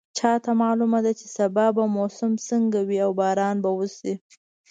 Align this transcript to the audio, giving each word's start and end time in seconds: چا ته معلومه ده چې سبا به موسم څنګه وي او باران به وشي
چا 0.17 0.31
ته 0.43 0.51
معلومه 0.63 0.99
ده 1.05 1.11
چې 1.19 1.25
سبا 1.37 1.65
به 1.77 1.83
موسم 1.95 2.31
څنګه 2.49 2.79
وي 2.87 2.99
او 3.05 3.11
باران 3.19 3.55
به 3.63 3.69
وشي 3.77 4.13